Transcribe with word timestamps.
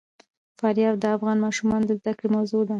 فاریاب 0.59 0.95
د 0.99 1.05
افغان 1.15 1.37
ماشومانو 1.45 1.85
د 1.87 1.91
زده 1.99 2.13
کړې 2.17 2.27
موضوع 2.35 2.61
ده. 2.65 2.69